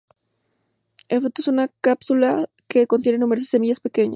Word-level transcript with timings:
El 1.09 1.21
fruto 1.21 1.43
es 1.43 1.47
una 1.47 1.67
cápsula 1.81 2.49
que 2.67 2.87
contiene 2.87 3.19
numerosas 3.19 3.49
semillas 3.49 3.79
pequeñas. 3.79 4.09